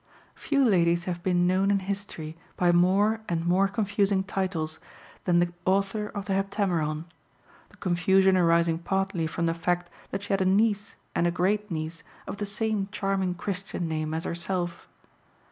[0.33, 4.79] Few ladies have been known in history by more and more confusing titles
[5.25, 7.05] than the author of the Heptameron,
[7.69, 11.69] the confusion arising partly from the fact that she had a niece and a great
[11.69, 14.87] niece of the same charming Christian name as herself.